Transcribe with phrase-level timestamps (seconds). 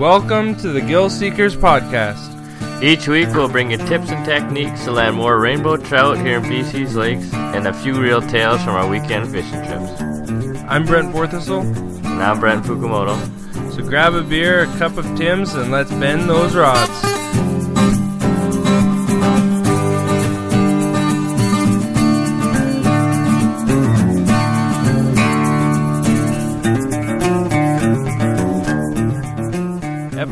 [0.00, 2.82] Welcome to the Gillseekers Podcast.
[2.82, 6.44] Each week we'll bring you tips and techniques to land more rainbow trout here in
[6.44, 10.00] BC's lakes and a few real tales from our weekend fishing trips.
[10.70, 11.66] I'm Brent Borthistle.
[12.06, 13.14] And I'm Brent Fukumoto.
[13.76, 17.19] So grab a beer, a cup of Tim's, and let's bend those rods.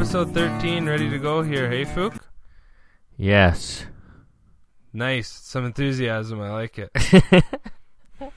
[0.08, 2.18] Episode 13 ready to go here, hey Fook?
[3.18, 3.84] Yes.
[4.90, 5.28] Nice.
[5.28, 6.40] Some enthusiasm.
[6.40, 6.90] I like it.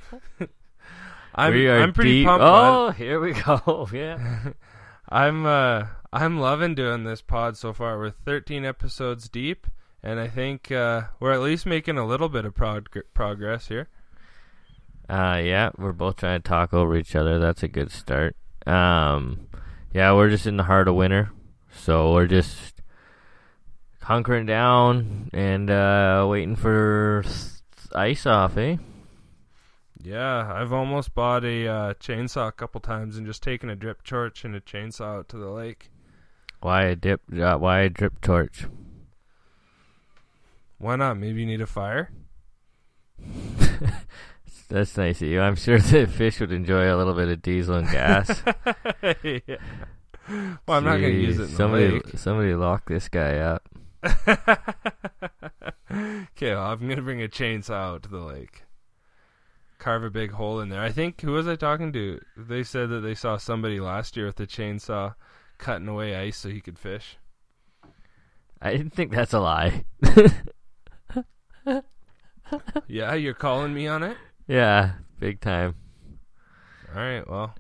[1.34, 2.28] I'm we are I'm pretty deep.
[2.28, 2.44] pumped.
[2.44, 2.96] Oh, bud.
[2.98, 3.88] here we go.
[3.94, 4.50] Yeah.
[5.08, 7.98] I'm uh I'm loving doing this pod so far.
[7.98, 9.66] We're 13 episodes deep,
[10.04, 13.88] and I think uh, we're at least making a little bit of prog- progress here.
[15.08, 17.40] Uh, yeah, we're both trying to talk over each other.
[17.40, 18.36] That's a good start.
[18.68, 19.48] Um,
[19.94, 21.32] yeah, we're just in the heart of winter,
[21.82, 22.82] so we're just
[24.04, 27.24] hunkering down and uh, waiting for
[27.96, 28.78] ice off, eh?
[30.04, 34.04] Yeah, I've almost bought a uh, chainsaw a couple times and just taken a drip
[34.04, 35.90] torch and a chainsaw out to the lake.
[36.62, 37.22] Why a dip?
[37.36, 38.66] Uh, why a drip torch?
[40.78, 41.18] Why not?
[41.18, 42.12] Maybe you need a fire.
[44.70, 45.42] That's nice of you.
[45.42, 48.44] I'm sure the fish would enjoy a little bit of diesel and gas.
[49.24, 49.58] yeah.
[50.68, 52.04] Well, I'm not going to use it in somebody, the lake.
[52.16, 53.68] somebody lock this guy up.
[55.92, 58.64] okay, well, I'm going to bring a chainsaw out to the lake.
[59.78, 60.82] Carve a big hole in there.
[60.82, 62.22] I think, who was I talking to?
[62.38, 65.16] They said that they saw somebody last year with a chainsaw
[65.58, 67.18] cutting away ice so he could fish.
[68.62, 69.86] I didn't think that's a lie.
[72.88, 74.18] Yeah, you're calling me on it?
[74.48, 75.76] yeah, big time.
[76.94, 77.56] All right, well,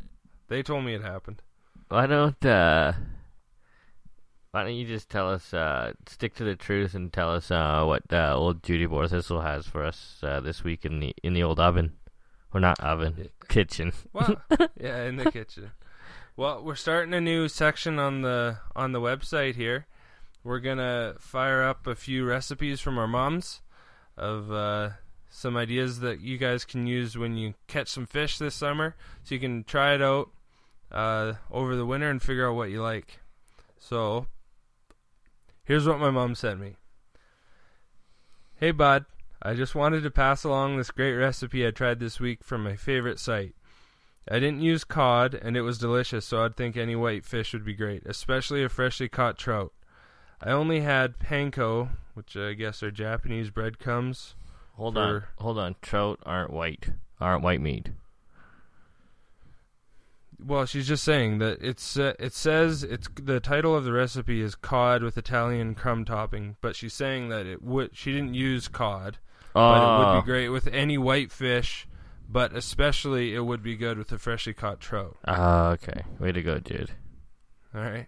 [0.49, 1.41] they told me it happened.
[1.91, 2.93] Why don't uh
[4.51, 7.83] why don't you just tell us uh stick to the truth and tell us uh
[7.83, 11.43] what uh, old Judy Borthistle has for us uh, this week in the in the
[11.43, 11.91] old oven.
[12.53, 13.91] Or not oven, kitchen.
[14.13, 14.41] Well,
[14.79, 15.71] yeah, in the kitchen.
[16.37, 19.85] Well, we're starting a new section on the on the website here.
[20.45, 23.61] We're gonna fire up a few recipes from our moms
[24.15, 24.91] of uh,
[25.29, 29.35] some ideas that you guys can use when you catch some fish this summer, so
[29.35, 30.29] you can try it out
[30.91, 33.19] uh, over the winter and figure out what you like.
[33.79, 34.27] So,
[35.63, 36.75] here's what my mom sent me.
[38.55, 39.05] Hey, bud.
[39.43, 42.75] I just wanted to pass along this great recipe I tried this week from my
[42.75, 43.55] favorite site.
[44.29, 47.65] I didn't use cod, and it was delicious, so I'd think any white fish would
[47.65, 49.73] be great, especially a freshly caught trout.
[50.39, 54.35] I only had panko, which I guess are Japanese breadcrumbs.
[54.73, 55.23] Hold on.
[55.39, 55.75] Hold on.
[55.81, 56.89] Trout aren't white.
[57.19, 57.89] Aren't white meat.
[60.43, 64.41] Well, she's just saying that it's uh, it says it's the title of the recipe
[64.41, 68.67] is cod with Italian crumb topping, but she's saying that it would she didn't use
[68.67, 69.19] cod,
[69.53, 71.87] but it would be great with any white fish,
[72.27, 75.17] but especially it would be good with a freshly caught trout.
[75.27, 76.03] Oh, okay.
[76.19, 76.91] Way to go, dude.
[77.75, 78.07] All right.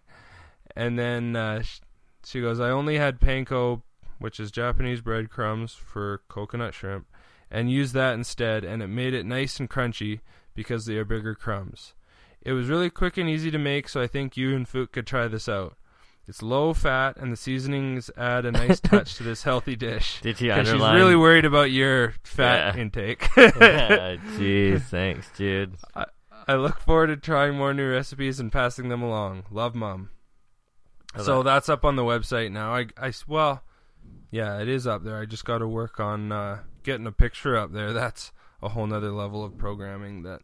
[0.76, 1.64] And then uh,
[2.26, 3.84] she goes, I only had panko,
[4.20, 7.06] which is Japanese breadcrumbs for coconut shrimp,
[7.52, 10.22] and used that instead, and it made it nice and crunchy
[10.56, 11.94] because they are bigger crumbs.
[12.46, 15.08] It was really quick and easy to make, so I think you and Fook could
[15.08, 15.76] try this out.
[16.28, 20.20] It's low fat, and the seasonings add a nice touch to this healthy dish.
[20.22, 22.82] Did he 'Cause she's really worried about your fat Yeah.
[22.82, 23.28] intake.
[23.38, 25.76] Yeah, Jeez, thanks, dude.
[26.48, 29.44] I look forward to trying more new recipes and passing them along.
[29.52, 30.10] Love, Mom.
[31.16, 32.74] I So that's up on the website now.
[32.74, 33.64] I, I well,
[34.32, 35.18] yeah, it is up there.
[35.18, 37.94] I just got to work on uh, getting a picture up there.
[37.94, 40.42] That's a whole nother level of programming that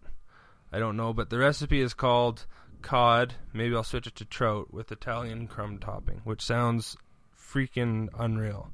[0.71, 1.13] I don't know.
[1.13, 2.45] But the recipe is called
[2.81, 3.35] cod.
[3.53, 6.97] Maybe I'll switch it to trout with Italian crumb topping, which sounds
[7.37, 8.71] freaking unreal.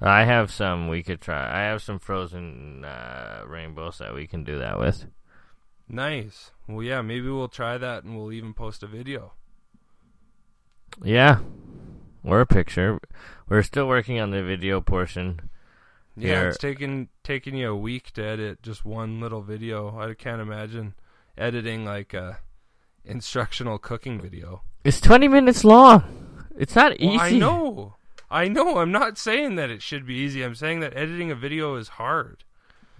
[0.00, 1.46] I have some we could try.
[1.46, 5.06] I have some frozen uh, rainbows that we can do that with.
[5.88, 6.50] Nice.
[6.68, 9.32] Well, yeah, maybe we'll try that and we'll even post a video.
[11.02, 11.40] Yeah,
[12.24, 12.98] or a picture.
[13.48, 15.50] We're still working on the video portion.
[16.16, 16.48] Yeah, Here.
[16.48, 19.98] it's taken taking you a week to edit just one little video.
[19.98, 20.94] I can't imagine
[21.36, 22.38] editing like a
[23.04, 24.62] instructional cooking video.
[24.84, 26.04] It's 20 minutes long.
[26.58, 27.16] It's not easy.
[27.16, 27.94] Well, I know.
[28.30, 28.78] I know.
[28.78, 30.42] I'm not saying that it should be easy.
[30.42, 32.44] I'm saying that editing a video is hard.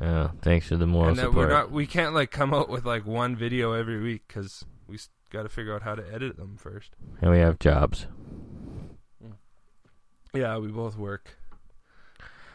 [0.01, 1.49] Yeah, thanks for the moral and that support.
[1.49, 4.99] we're not we can't like come out with like one video every week cuz we
[5.31, 6.95] got to figure out how to edit them first.
[7.23, 8.07] and we have jobs.
[10.35, 11.39] Yeah, we both work.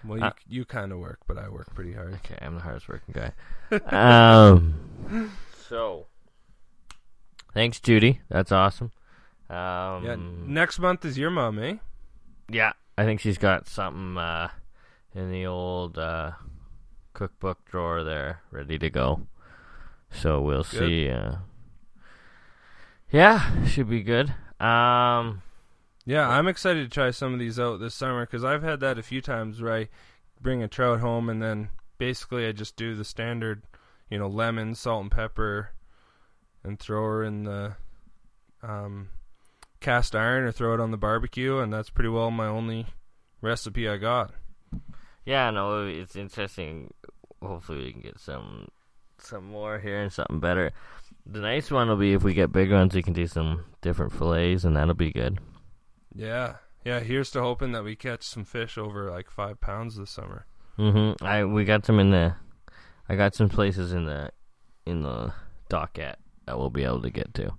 [0.06, 2.14] Well, you Uh, you kind of work, but I work pretty hard.
[2.16, 3.34] Okay, I'm the hardest working guy.
[4.48, 5.32] um,
[5.72, 6.08] so,
[7.54, 8.20] thanks, Judy.
[8.30, 8.92] That's awesome.
[9.50, 10.16] Um, Yeah.
[10.46, 11.76] Next month is your mom, eh?
[12.50, 14.50] Yeah, I think she's got something uh,
[15.16, 16.32] in the old uh,
[17.14, 19.28] cookbook drawer there, ready to go.
[20.12, 20.78] So we'll Good.
[20.80, 21.10] see.
[21.10, 21.36] Uh,
[23.10, 24.34] yeah, should be good.
[24.60, 25.42] Um,
[26.06, 28.98] Yeah, I'm excited to try some of these out this summer because I've had that
[28.98, 29.90] a few times where I
[30.42, 33.64] bring a trout home and then basically I just do the standard,
[34.12, 35.72] you know, lemon, salt, and pepper,
[36.64, 37.76] and throw her in the
[38.62, 39.10] um,
[39.80, 42.86] cast iron or throw it on the barbecue, and that's pretty well my only
[43.42, 44.34] recipe I got.
[45.26, 46.94] yeah, no, it's interesting.
[47.42, 48.68] Hopefully, we can get some
[49.18, 50.72] some more here and something better.
[51.26, 54.12] The nice one will be if we get bigger ones, we can do some different
[54.14, 55.40] fillets, and that'll be good.
[56.14, 57.00] Yeah, yeah.
[57.00, 60.46] Here's to hoping that we catch some fish over like five pounds this summer.
[60.78, 61.24] Mm-hmm.
[61.24, 62.36] I we got some in the,
[63.12, 64.32] I got some places in the,
[64.86, 65.34] in the
[65.70, 67.54] docket that we'll be able to get to.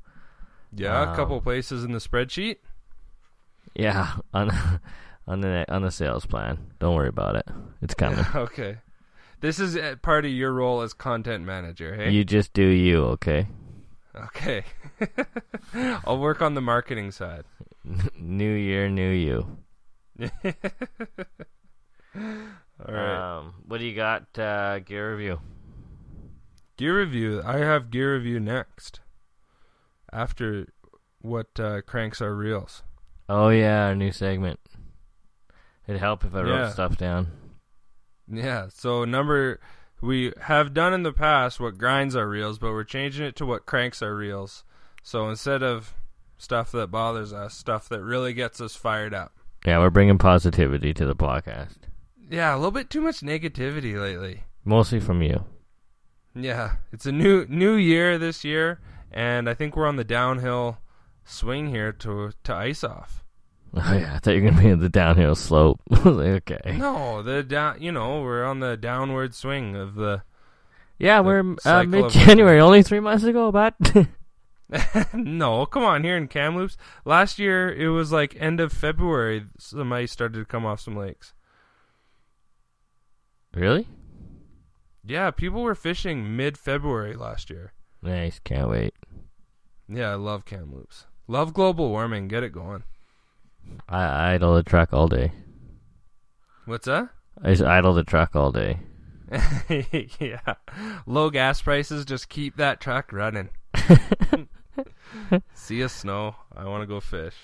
[0.74, 2.56] Yeah, a couple Um, places in the spreadsheet.
[3.74, 4.50] Yeah, on
[5.26, 6.72] on the on the sales plan.
[6.78, 7.46] Don't worry about it.
[7.82, 8.24] It's coming.
[8.34, 8.78] okay.
[9.40, 12.10] This is uh, part of your role as content manager, hey?
[12.10, 13.48] You just do you, okay?
[14.14, 14.64] Okay.
[16.06, 17.44] I'll work on the marketing side.
[18.18, 19.58] new year, new you.
[22.86, 23.38] All right.
[23.38, 24.36] Um, what do you got?
[24.38, 25.40] Uh, gear review.
[26.76, 27.42] gear review.
[27.44, 29.00] I have gear review next.
[30.12, 30.66] After
[31.20, 32.82] what uh, cranks our reels.
[33.28, 34.60] Oh yeah, our new segment.
[35.86, 36.70] It'd help if I wrote Yeah.
[36.70, 37.28] stuff down.
[38.28, 38.66] Yeah.
[38.72, 39.60] So number
[40.00, 43.46] we have done in the past what grinds our reels, but we're changing it to
[43.46, 44.64] what cranks our reels.
[45.02, 45.94] So instead of
[46.36, 49.32] stuff that bothers us, stuff that really gets us fired up.
[49.64, 51.76] Yeah, we're bringing positivity to the podcast,
[52.32, 54.44] Yeah, a little bit too much negativity lately.
[54.64, 55.44] mostly from you.
[56.34, 58.80] Yeah, it's a new new year this year,
[59.10, 60.78] and I think we're on the downhill
[61.24, 63.18] swing here to to ice off.
[63.74, 65.80] Oh yeah, I thought you were gonna be in the downhill slope.
[65.90, 66.76] I was like, okay.
[66.76, 67.80] No, the down.
[67.80, 70.22] You know, we're on the downward swing of the.
[70.98, 73.74] Yeah, The we're uh, mid January, only three months ago, but
[75.14, 76.76] no, come on, here in Kamloops.
[77.04, 79.46] Last year it was like end of February.
[79.58, 81.34] Some ice started to come off some lakes.
[83.54, 83.86] Really
[85.04, 87.72] Yeah, people were fishing mid February last year.
[88.02, 88.38] nice.
[88.40, 88.94] Can't wait.
[89.88, 91.06] Yeah, I love Kamloops.
[91.28, 92.28] Love global warming.
[92.28, 92.84] Get it going.
[93.88, 95.32] I idle the truck all day.
[96.64, 97.08] What's that?
[97.42, 98.80] I just idle the truck all day.
[100.20, 100.54] yeah.
[101.06, 103.50] Low gas prices just keep that truck running.
[105.54, 106.36] See a snow.
[106.56, 107.34] I want to go fish.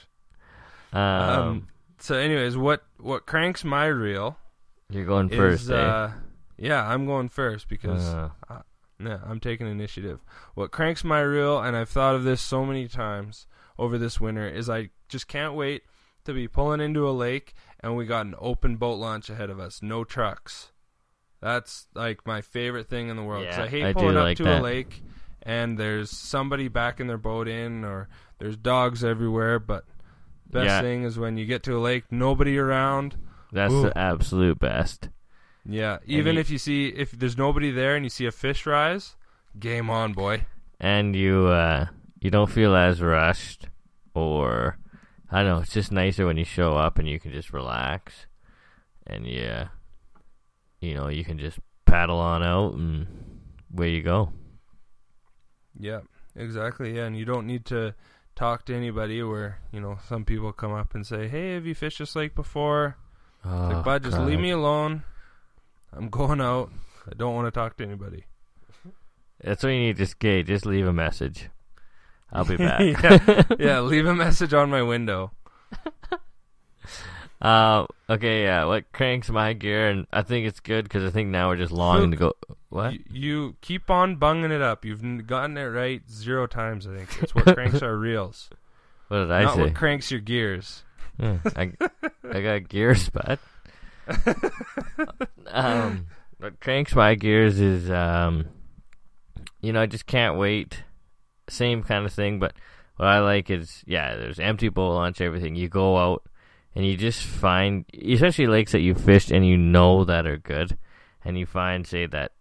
[0.92, 1.68] Um, Um,
[1.98, 4.36] so, anyways, what what cranks my reel
[4.90, 5.74] you're going is first, eh?
[5.74, 6.12] uh,
[6.56, 8.30] yeah, I'm going first because Uh,
[9.00, 10.20] yeah, I'm taking initiative.
[10.54, 13.46] What cranks my reel, and I've thought of this so many times
[13.78, 15.82] over this winter, is I just can't wait
[16.24, 19.60] to be pulling into a lake and we got an open boat launch ahead of
[19.60, 20.72] us, no trucks.
[21.40, 23.44] That's like my favorite thing in the world.
[23.44, 24.60] Yeah, I hate I pulling up like to that.
[24.60, 25.02] a lake
[25.44, 28.08] and there's somebody backing their boat in, or
[28.38, 29.60] there's dogs everywhere.
[29.60, 29.84] But
[30.50, 30.80] best Yeah.
[30.80, 33.16] thing is when you get to a lake, nobody around.
[33.52, 33.82] That's Ooh.
[33.82, 35.08] the absolute best.
[35.64, 38.66] Yeah, even you- if you see if there's nobody there and you see a fish
[38.66, 39.16] rise,
[39.58, 40.46] game on, boy.
[40.80, 41.86] and you uh
[42.20, 43.68] you don't feel as rushed
[44.14, 44.78] or
[45.30, 48.26] I don't know, it's just nicer when you show up and you can just relax
[49.06, 49.68] and yeah
[50.80, 53.06] you know, you can just paddle on out and
[53.70, 54.32] where you go.
[55.78, 56.00] Yeah,
[56.36, 56.96] exactly.
[56.96, 57.94] Yeah, and you don't need to
[58.36, 59.22] talk to anybody.
[59.22, 62.34] Where you know some people come up and say, "Hey, have you fished this lake
[62.34, 62.96] before?"
[63.50, 64.26] Oh, like, bud, just God.
[64.26, 65.04] leave me alone.
[65.92, 66.70] I'm going out.
[67.10, 68.24] I don't want to talk to anybody.
[69.42, 71.48] That's what you need just gay, just leave a message.
[72.32, 72.80] I'll be back.
[73.02, 73.80] yeah, yeah.
[73.80, 75.32] Leave a message on my window.
[77.40, 78.64] Uh, okay, yeah.
[78.64, 81.70] What cranks my gear, and I think it's good because I think now we're just
[81.70, 82.32] longing to go.
[82.68, 82.94] What?
[82.94, 84.84] You, you keep on bunging it up.
[84.84, 86.86] You've gotten it right zero times.
[86.86, 88.50] I think it's what cranks our reels,
[89.06, 89.60] What did I not say?
[89.62, 90.82] what cranks your gears.
[91.18, 91.72] Yeah, I,
[92.30, 93.38] I got gears, bud.
[95.46, 96.06] um,
[96.38, 98.46] what cranks my gears is, um,
[99.60, 100.84] you know, I just can't wait.
[101.48, 102.52] Same kind of thing, but
[102.96, 105.56] what I like is, yeah, there's empty bowl lunch, everything.
[105.56, 106.22] You go out
[106.74, 110.76] and you just find, especially lakes that you fished and you know that are good,
[111.24, 112.32] and you find, say, that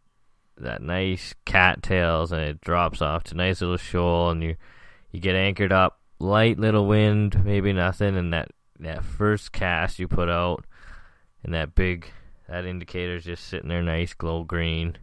[0.59, 4.55] that nice cattails and it drops off to a nice little shoal and you
[5.11, 8.49] you get anchored up light little wind maybe nothing and that
[8.85, 10.65] that first cast you put out
[11.43, 12.07] and that big
[12.47, 14.97] that indicator's just sitting there nice glow green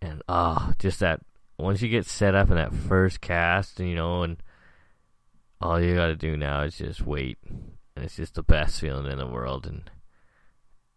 [0.00, 1.20] and oh just that
[1.58, 4.42] once you get set up in that first cast and you know and
[5.60, 9.18] all you gotta do now is just wait, and it's just the best feeling in
[9.18, 9.66] the world.
[9.66, 9.90] And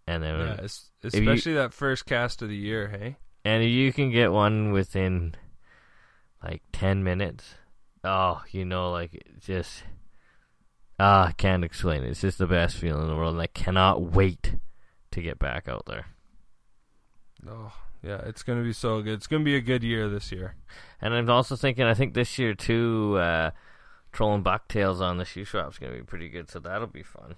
[0.07, 2.87] and then Yeah, es- especially that first cast of the year.
[2.87, 3.17] Hey.
[3.43, 5.35] and you can get one within
[6.41, 7.55] like ten minutes,
[8.05, 9.83] oh, you know, like just
[10.99, 12.09] ah, I can't explain it.
[12.09, 14.55] It's just the best feeling in the world, and I cannot wait
[15.11, 16.05] to get back out there.
[17.47, 19.13] Oh, yeah, it's gonna be so good.
[19.13, 20.55] It's gonna be a good year this year.
[21.01, 23.51] And I'm also thinking, I think this year too, uh,
[24.11, 27.35] trolling bucktails on the Shuswap's gonna be pretty good, so that'll be fun.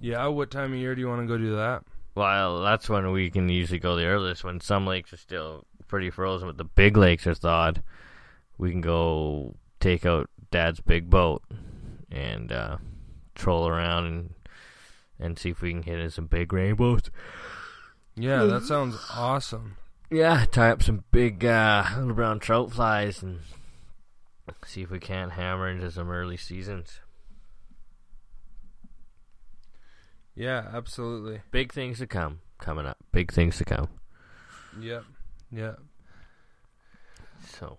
[0.00, 1.84] Yeah, what time of year do you want to go do that?
[2.14, 4.44] Well, that's when we can usually go the earliest.
[4.44, 7.82] When some lakes are still pretty frozen, but the big lakes are thawed,
[8.56, 11.42] we can go take out Dad's big boat
[12.10, 12.76] and uh,
[13.34, 14.34] troll around and
[15.18, 17.10] and see if we can hit in some big rainbows.
[18.14, 19.76] Yeah, that sounds awesome.
[20.10, 23.40] Yeah, tie up some big uh, little brown trout flies and
[24.66, 27.00] see if we can't hammer into some early seasons.
[30.34, 31.42] Yeah, absolutely.
[31.50, 32.96] Big things to come coming up.
[33.12, 33.88] Big things to come.
[34.80, 35.04] Yep.
[35.52, 35.78] Yep.
[37.46, 37.78] So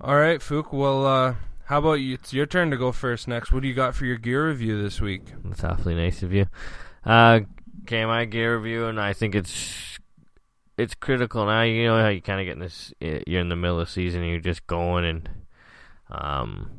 [0.00, 0.72] All right, Fook.
[0.72, 2.14] Well, uh, how about you?
[2.14, 3.52] It's your turn to go first next.
[3.52, 5.22] What do you got for your gear review this week?
[5.44, 6.46] that's awfully nice of you.
[7.04, 7.40] Uh,
[7.82, 9.98] okay, my gear review, and I think it's
[10.76, 11.62] it's critical now.
[11.62, 12.94] You know how you kind of get in this.
[13.00, 15.28] You're in the middle of season, you're just going, and
[16.12, 16.70] um,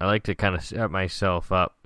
[0.00, 1.76] I like to kind of set myself up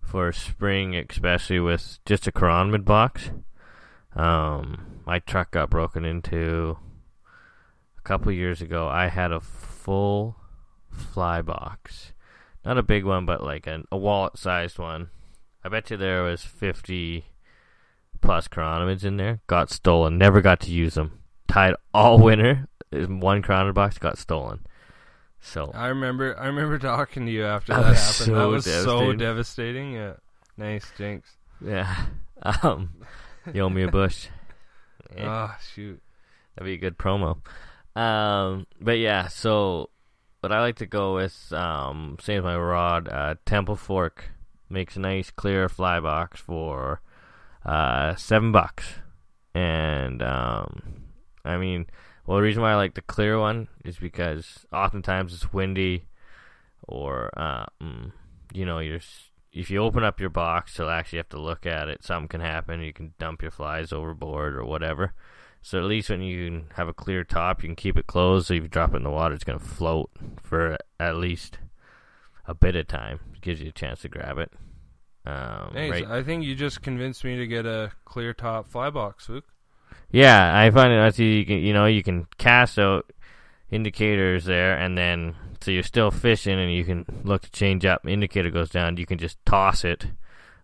[0.00, 3.32] for spring, especially with just a chironomid box.
[4.14, 6.78] Um, my truck got broken into
[8.04, 8.88] a couple years ago.
[8.88, 10.36] I had a full
[10.90, 12.12] fly box,
[12.64, 15.10] not a big one, but like an, a wallet-sized one.
[15.64, 17.26] I bet you there was fifty
[18.20, 19.40] plus chironomids in there.
[19.46, 20.18] Got stolen.
[20.18, 21.20] Never got to use them.
[21.48, 22.68] Tied all winter.
[22.90, 24.66] One chironomid box got stolen.
[25.40, 26.38] So I remember.
[26.38, 28.36] I remember talking to you after That that, was happened.
[28.36, 29.18] that so was so devastating.
[29.18, 29.92] devastating.
[29.92, 30.12] Yeah.
[30.56, 31.30] Nice, Jinx.
[31.64, 32.04] yeah,
[32.62, 32.90] um,
[33.54, 34.26] you owe me a bush.
[35.16, 35.48] Yeah.
[35.52, 36.00] Oh shoot.
[36.54, 37.38] That'd be a good promo.
[37.94, 39.90] Um, but yeah, so
[40.40, 44.30] what I like to go with, um, same as my rod, uh, Temple Fork
[44.68, 47.00] makes a nice clear fly box for
[47.64, 48.94] uh, seven bucks,
[49.54, 51.04] and um,
[51.44, 51.86] I mean,
[52.26, 56.06] well, the reason why I like the clear one is because oftentimes it's windy,
[56.88, 58.12] or uh, mm,
[58.52, 59.00] you know, you're
[59.52, 62.02] if you open up your box, you'll actually have to look at it.
[62.02, 62.80] Something can happen.
[62.80, 65.12] You can dump your flies overboard or whatever.
[65.60, 68.46] So at least when you have a clear top, you can keep it closed.
[68.48, 70.10] So if you drop it in the water, it's going to float
[70.42, 71.58] for at least
[72.46, 73.20] a bit of time.
[73.34, 74.50] It gives you a chance to grab it.
[75.24, 75.90] Um, Nice.
[75.90, 76.06] right.
[76.06, 79.42] I think you just convinced me to get a clear top fly box, Fook.
[80.10, 81.26] Yeah, I find it easy.
[81.26, 83.12] You can, you know, you can cast out
[83.70, 88.06] indicators there, and then so you're still fishing, and you can look to change up.
[88.06, 88.96] Indicator goes down.
[88.96, 90.06] You can just toss it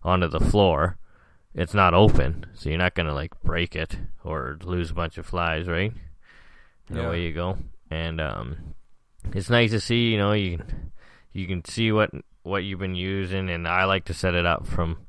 [0.03, 0.97] onto the floor.
[1.55, 5.25] It's not open, so you're not gonna like break it or lose a bunch of
[5.25, 5.93] flies, right?
[6.89, 7.07] And Yeah.
[7.07, 7.57] away you go.
[7.89, 8.75] And um,
[9.33, 10.11] it's nice to see.
[10.11, 10.91] You know, you can
[11.33, 12.11] you can see what
[12.43, 15.07] what you've been using, and I like to set it up from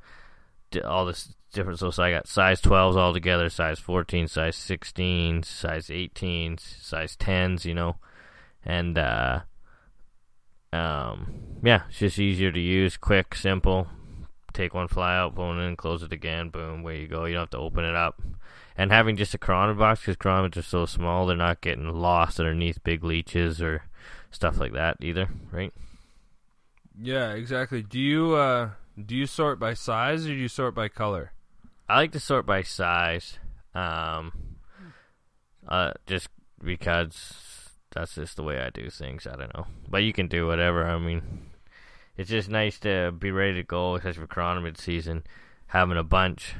[0.84, 1.78] all this different.
[1.78, 7.16] So, so I got size 12s all together, size 14, size 16, size 18, size
[7.16, 7.96] 10s, you know,
[8.64, 9.40] and uh,
[10.72, 13.88] um, yeah, it's just easier to use, quick, simple.
[14.52, 17.24] Take one fly out, bone in, close it again, boom, where you go.
[17.24, 18.20] You don't have to open it up.
[18.76, 22.40] And having just a chironomid box, because chironomids are so small, they're not getting lost
[22.40, 23.84] underneath big leeches or
[24.30, 25.72] stuff like that either, right?
[27.00, 27.82] Yeah, exactly.
[27.82, 28.70] Do you uh
[29.06, 31.32] do you sort by size or do you sort by color?
[31.88, 33.38] I like to sort by size,
[33.74, 34.32] um,
[35.66, 36.28] uh, just
[36.62, 37.59] because
[37.92, 39.26] that's just the way I do things.
[39.26, 40.84] I don't know, but you can do whatever.
[40.84, 41.50] I mean,
[42.16, 45.24] it's just nice to be ready to go, especially for chironomid season.
[45.68, 46.54] Having a bunch,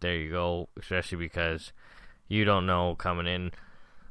[0.00, 0.68] there you go.
[0.78, 1.72] Especially because
[2.28, 3.52] you don't know coming in.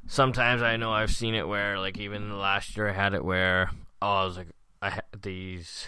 [0.08, 3.70] Sometimes I know I've seen it where, like, even last year I had it where,
[4.02, 4.48] oh, I was like,
[4.82, 5.88] I had these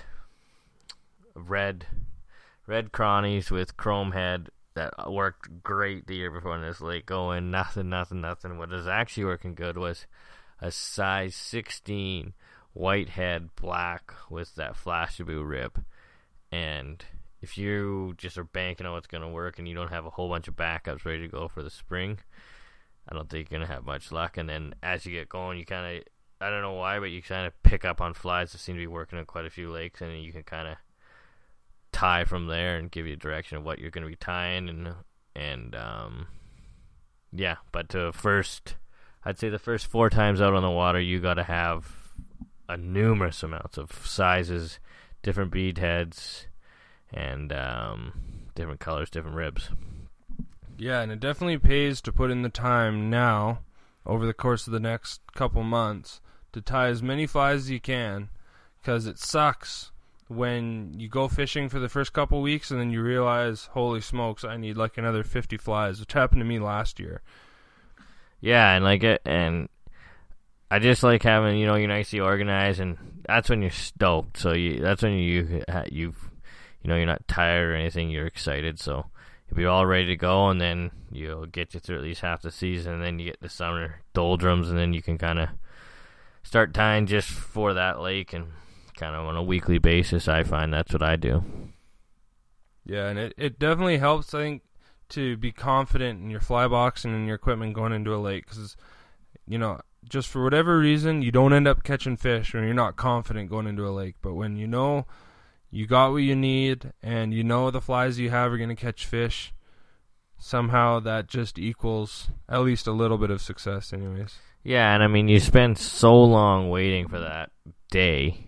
[1.36, 1.88] red
[2.68, 7.52] red cronies with chrome head that worked great the year before in this lake going
[7.52, 10.06] nothing nothing nothing what is actually working good was
[10.64, 12.34] a size 16
[12.72, 15.84] white head black with that Flashabou rib
[16.52, 17.04] and
[17.42, 20.10] if you just are banking on what's going to work and you don't have a
[20.10, 22.18] whole bunch of backups ready to go for the spring
[23.10, 24.38] i don't think you're going to have much luck.
[24.38, 26.04] And then as you get going you kind of
[26.40, 28.80] i don't know why but you kind of pick up on flies that seem to
[28.80, 30.78] be working on quite a few lakes and you can kind of
[31.92, 34.70] tie from there and give you a direction of what you're going to be tying
[34.70, 34.94] and
[35.36, 36.28] and um
[37.34, 38.76] yeah but uh, first
[39.26, 42.04] i'd say the first four times out on the water you got to have
[42.68, 44.80] a numerous amounts of sizes,
[45.22, 46.48] different bead heads,
[47.12, 48.14] and um,
[48.56, 49.70] different colors, different ribs.
[50.78, 53.60] Yeah, and it definitely pays to put in the time now,
[54.06, 56.20] over the course of the next couple months,
[56.52, 58.30] to tie as many flies as you can,
[58.82, 59.92] because it sucks
[60.28, 64.44] when you go fishing for the first couple weeks and then you realize, holy smokes,
[64.44, 67.22] I need like another 50 flies, which happened to me last year.
[68.44, 69.70] Yeah, and like it, and
[70.70, 74.38] I just like having you know you're nicely organized, and that's when you're stoked.
[74.38, 76.14] So you that's when you you
[76.84, 78.10] you know you're not tired or anything.
[78.10, 79.06] You're excited, so
[79.48, 82.42] you'll be all ready to go, and then you'll get you through at least half
[82.42, 85.48] the season, and then you get the summer doldrums, and then you can kind of
[86.44, 88.48] start tying just for that lake and
[88.98, 90.28] kind of on a weekly basis.
[90.28, 91.46] I find that's what I do.
[92.86, 94.34] Yeah, and it, it definitely helps.
[94.34, 94.64] I think
[95.14, 98.46] to be confident in your fly box and in your equipment going into a lake
[98.46, 98.76] because
[99.48, 102.96] you know just for whatever reason you don't end up catching fish when you're not
[102.96, 104.16] confident going into a lake.
[104.22, 105.06] But when you know
[105.72, 108.76] you got what you need and you know the flies you have are going to
[108.76, 109.54] catch fish
[110.38, 114.36] somehow that just equals at least a little bit of success anyways.
[114.64, 117.52] Yeah and i mean you spend so long waiting for that
[117.92, 118.46] day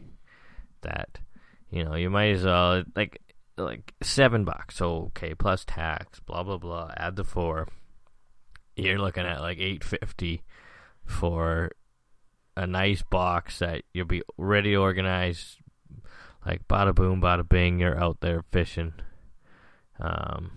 [0.82, 1.20] that
[1.70, 3.22] you know you might as well like
[3.58, 4.78] like seven bucks.
[4.78, 6.92] So okay, plus tax, blah blah blah.
[6.98, 7.68] Add the four.
[8.76, 10.44] You're looking at like eight fifty
[11.06, 11.72] for
[12.58, 15.58] a nice box that you'll be ready organized.
[16.46, 17.80] Like bada boom, bada bing.
[17.80, 18.94] You're out there fishing,
[20.00, 20.52] um,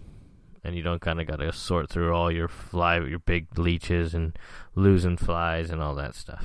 [0.62, 4.14] and you don't kind of got to sort through all your fly, your big leeches
[4.14, 4.38] and
[4.74, 6.44] losing flies and all that stuff.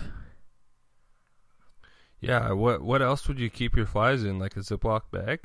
[2.22, 4.40] Yeah, what what else would you keep your flies in?
[4.40, 5.42] Like a Ziploc bag?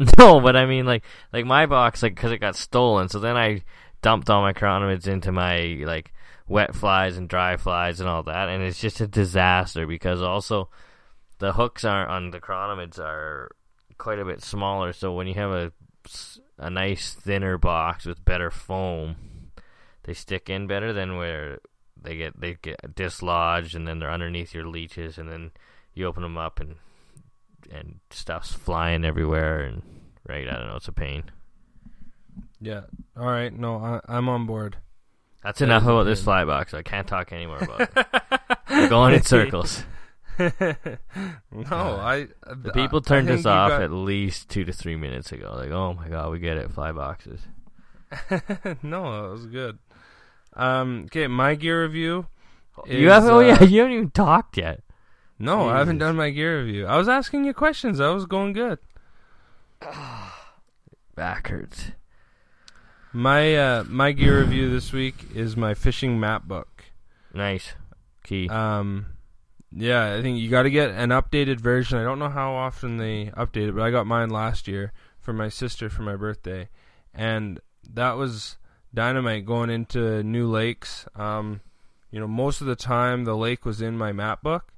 [0.18, 3.08] No, but I mean, like, like my box, like, because it got stolen.
[3.08, 3.62] So then I
[4.00, 6.14] dumped all my chironomids into my like
[6.48, 10.70] wet flies and dry flies and all that, and it's just a disaster because also
[11.38, 13.50] the hooks are on the chironomids are
[13.98, 14.92] quite a bit smaller.
[14.92, 15.72] So when you have a
[16.58, 19.16] a nice thinner box with better foam,
[20.04, 21.58] they stick in better than where
[22.00, 25.50] they get they get dislodged and then they're underneath your leeches and then
[25.92, 26.76] you open them up and
[27.70, 29.82] and stuff's flying everywhere and
[30.28, 31.24] right i don't know it's a pain.
[32.60, 32.82] Yeah.
[33.16, 33.52] All right.
[33.52, 34.76] No I, am on board.
[35.42, 36.74] That's enough about this fly box.
[36.74, 38.06] I can't talk anymore about it.
[38.68, 39.84] We're going in circles.
[41.52, 43.82] No i the people turned us off got...
[43.82, 45.52] at least two to three minutes ago.
[45.54, 47.40] Like oh my god we get it fly boxes.
[48.82, 49.78] No that was good.
[50.54, 52.26] Um okay my gear review
[52.86, 54.82] is, you have oh uh, yeah you haven't even talked yet
[55.40, 56.86] no, I haven't done my gear review.
[56.86, 57.98] I was asking you questions.
[57.98, 58.78] I was going good.
[61.16, 61.92] Back hurts.
[63.12, 66.84] My uh, my gear review this week is my fishing map book.
[67.32, 67.72] Nice.
[68.22, 68.48] Key.
[68.50, 69.06] Um,
[69.72, 71.98] yeah, I think you got to get an updated version.
[71.98, 75.32] I don't know how often they update it, but I got mine last year for
[75.32, 76.68] my sister for my birthday,
[77.14, 78.58] and that was
[78.92, 81.06] dynamite going into new lakes.
[81.16, 81.62] Um,
[82.10, 84.72] you know, most of the time the lake was in my map book,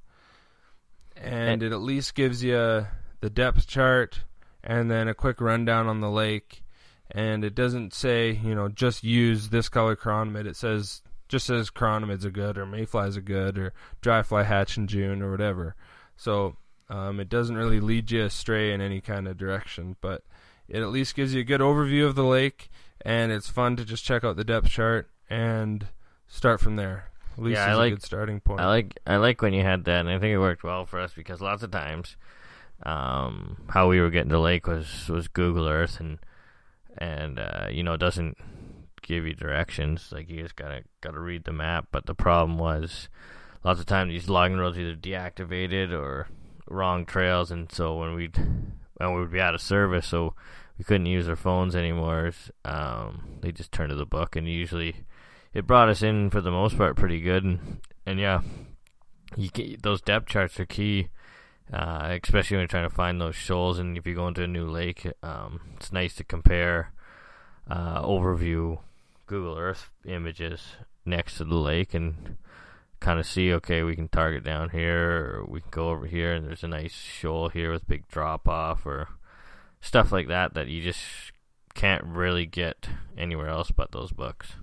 [1.15, 2.87] and it at least gives you
[3.21, 4.23] the depth chart
[4.63, 6.63] and then a quick rundown on the lake.
[7.11, 10.45] And it doesn't say, you know, just use this color chironomid.
[10.45, 14.77] It says just says chironomids are good or mayflies are good or dry fly hatch
[14.77, 15.75] in June or whatever.
[16.15, 16.57] So
[16.89, 20.23] um, it doesn't really lead you astray in any kind of direction, but
[20.67, 22.69] it at least gives you a good overview of the lake,
[23.01, 25.87] and it's fun to just check out the depth chart and
[26.27, 27.09] start from there.
[27.37, 28.61] At least yeah, I like, a good starting point.
[28.61, 30.99] I like I like when you had that, and I think it worked well for
[30.99, 32.15] us because lots of times,
[32.83, 36.19] um, how we were getting to lake was was Google Earth, and
[36.97, 38.37] and uh, you know it doesn't
[39.01, 40.09] give you directions.
[40.11, 41.87] Like you just gotta gotta read the map.
[41.91, 43.09] But the problem was,
[43.63, 46.27] lots of times these logging roads either deactivated or
[46.67, 48.37] wrong trails, and so when we'd
[48.97, 50.35] when we would be out of service, so
[50.77, 52.31] we couldn't use our phones anymore.
[52.65, 55.05] Um, they just turned to the book, and usually
[55.53, 58.41] it brought us in for the most part pretty good, and and yeah,
[59.35, 61.09] you get, those depth charts are key,
[61.71, 63.79] uh, especially when you're trying to find those shoals.
[63.79, 66.91] And if you go into a new lake, um, it's nice to compare
[67.69, 68.79] uh, overview
[69.27, 70.61] Google Earth images
[71.05, 72.37] next to the lake and
[72.99, 76.33] kind of see okay we can target down here or we can go over here
[76.33, 79.09] and there's a nice shoal here with big drop off or
[79.81, 81.01] stuff like that that you just
[81.73, 82.87] can't really get
[83.17, 84.53] anywhere else but those books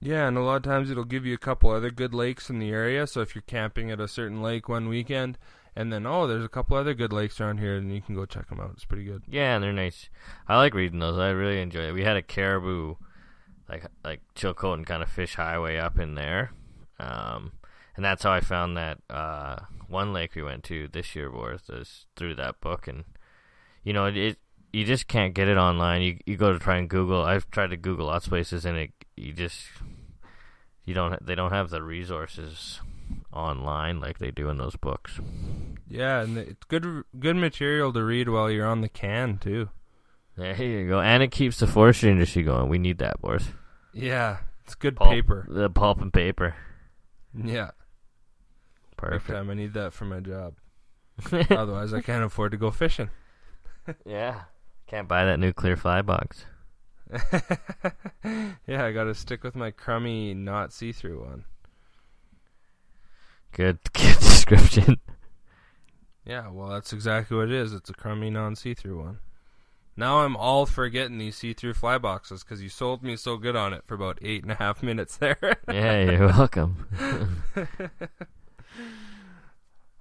[0.00, 2.58] yeah, and a lot of times it'll give you a couple other good lakes in
[2.58, 3.06] the area.
[3.06, 5.38] So if you're camping at a certain lake one weekend,
[5.74, 8.26] and then oh, there's a couple other good lakes around here, and you can go
[8.26, 8.72] check them out.
[8.74, 9.22] It's pretty good.
[9.28, 10.08] Yeah, and they're nice.
[10.48, 11.18] I like reading those.
[11.18, 11.92] I really enjoy it.
[11.92, 12.96] We had a Cariboo,
[13.68, 16.52] like like Chilcotin kind of fish highway up in there,
[16.98, 17.52] um,
[17.94, 21.68] and that's how I found that uh, one lake we went to this year was
[21.68, 23.04] is through that book, and
[23.82, 24.38] you know it.
[24.76, 26.02] You just can't get it online.
[26.02, 27.22] You you go to try and Google.
[27.22, 29.56] I've tried to Google lots of places, and it you just
[30.84, 32.80] you don't they don't have the resources
[33.32, 35.18] online like they do in those books.
[35.88, 39.70] Yeah, and it's good good material to read while you're on the can too.
[40.36, 42.68] There you go, and it keeps the forestry industry going.
[42.68, 43.48] We need that, boys.
[43.94, 45.46] Yeah, it's good Pulp, paper.
[45.48, 46.54] The pulp and paper.
[47.34, 47.70] Yeah,
[48.98, 49.28] Perfect.
[49.30, 49.48] time.
[49.48, 50.52] I need that for my job.
[51.32, 53.08] Otherwise, I can't afford to go fishing.
[54.04, 54.42] yeah.
[54.86, 56.44] Can't buy that nuclear fly box.
[58.24, 61.44] yeah, I got to stick with my crummy, not see-through one.
[63.52, 65.00] Good, good description.
[66.24, 67.72] Yeah, well, that's exactly what it is.
[67.72, 69.18] It's a crummy, non-see-through one.
[69.96, 73.56] Now I'm all for getting these see-through fly boxes because you sold me so good
[73.56, 75.38] on it for about eight and a half minutes there.
[75.68, 76.86] yeah, you're welcome.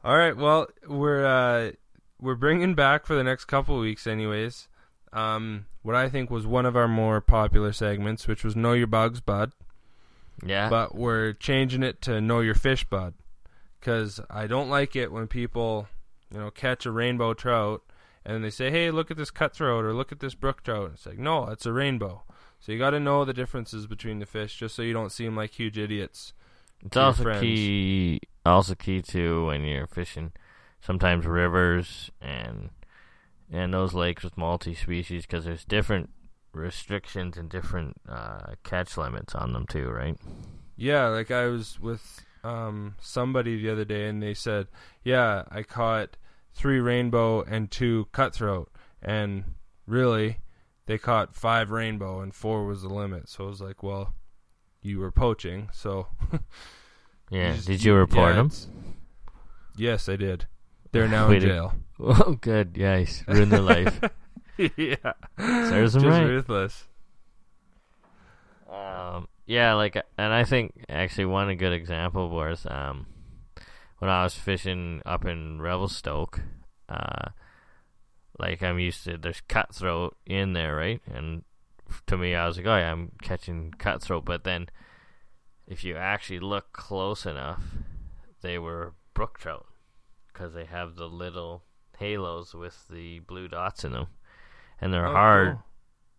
[0.04, 1.72] all right, well, we're uh,
[2.20, 4.68] we're bringing back for the next couple of weeks, anyways.
[5.16, 8.88] Um, what I think was one of our more popular segments, which was Know Your
[8.88, 9.54] Bugs, Bud.
[10.46, 10.70] yeah.
[10.70, 13.14] but we're changing it to know your fish bud
[13.80, 15.88] because i don't like it when people
[16.34, 17.82] you know catch a rainbow trout
[18.26, 21.06] and they say hey look at this cutthroat or look at this brook trout it's
[21.06, 22.22] like no it's a rainbow
[22.60, 25.36] so you got to know the differences between the fish just so you don't seem
[25.38, 26.34] like huge idiots
[26.84, 28.20] It's also key.
[28.46, 30.34] Also key too when you're fishing,
[30.82, 32.70] sometimes rivers and
[33.56, 36.10] and those lakes with multi-species because there's different
[36.54, 40.18] restrictions and different uh, catch limits on them too, right?
[40.78, 44.68] yeah like i was with um, somebody the other day and they said
[45.06, 46.18] yeah i caught
[46.54, 48.70] three rainbow and two cutthroat
[49.02, 49.46] and
[49.88, 50.40] really
[50.86, 54.14] they caught five rainbow and four was the limit so i was like well
[54.82, 56.08] you were poaching so
[57.32, 57.54] Yeah.
[57.54, 58.52] just- Did you report yeah, them?
[59.78, 60.46] yes i did
[60.92, 62.76] they're now in jail Oh, good.
[62.76, 64.02] Yes, ruined their life.
[64.78, 66.24] yeah Serves them just right.
[66.24, 66.86] ruthless
[68.70, 73.06] Um, yeah, like, and I think actually one a good example was um,
[74.00, 76.42] when I was fishing up in Revelstoke.
[76.90, 77.30] Uh,
[78.40, 81.02] like I'm used to, there's cutthroat in there, right?
[81.14, 81.44] And
[82.08, 84.26] to me, I was like, oh yeah, I'm catching cutthroat.
[84.26, 84.68] But then,
[85.68, 87.62] if you actually look close enough,
[88.42, 89.68] they were brook trout
[90.28, 91.64] because they have the little
[91.96, 94.08] halos with the blue dots in them,
[94.82, 95.64] and they're Oh, hard cool.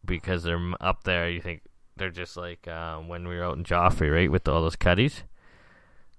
[0.04, 1.28] because they're up there.
[1.30, 1.62] You think
[1.96, 5.22] they're just like um, when we were out in Joffre, right, with all those cutties.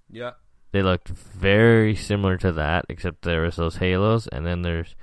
[0.10, 0.32] yeah
[0.72, 4.96] They looked very similar to that, except there was those halos, and then there's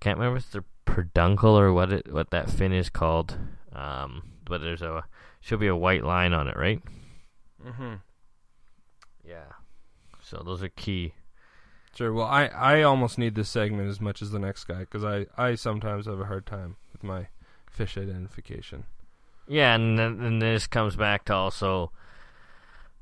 [0.00, 3.36] can't remember if it's the peduncle or what it what that fin is called.
[3.72, 5.04] Um, but there's a
[5.40, 6.80] should be a white line on it, right?
[7.64, 7.94] mm-hmm.
[9.26, 9.52] Yeah.
[10.20, 11.14] So those are key.
[11.94, 15.04] Sure well i i almost need this segment as much as the next guy because
[15.04, 17.28] i i sometimes have a hard time with my
[17.70, 18.84] fish identification
[19.46, 21.90] Yeah, and then and this comes back to also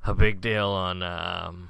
[0.04, 1.68] a big deal on um,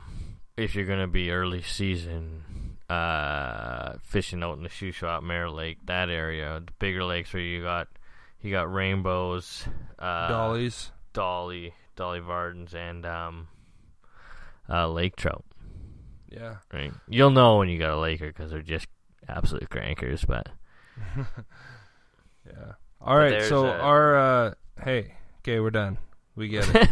[0.57, 6.11] if you're gonna be early season uh, fishing out in the Shuswap Mara Lake, that
[6.11, 7.89] area, the bigger lakes where you got
[8.41, 9.65] you got rainbows,
[9.99, 13.49] uh, dollies dolly, dolly vardens, and um,
[14.69, 15.45] uh, lake trout.
[16.33, 18.87] Yeah Right, you'll know when you got a laker because they're just
[19.29, 20.27] absolute crankers.
[20.27, 20.49] But
[22.47, 22.73] Yeah.
[23.01, 23.31] All right.
[23.31, 25.99] there's So a- our uh, hey, okay, we're done.
[26.35, 26.88] We get it.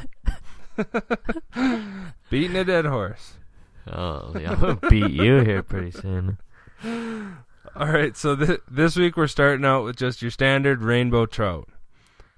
[2.31, 3.35] Beating a dead horse.
[3.91, 6.39] oh, yeah, I'm gonna beat you here pretty soon.
[6.85, 8.17] All right.
[8.17, 11.69] So th- this week we're starting out with just your standard rainbow trout.